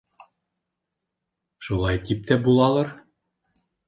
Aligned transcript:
Шулай 1.67 1.99
тип 2.07 2.23
тә 2.31 2.39
булалыр. 2.47 2.91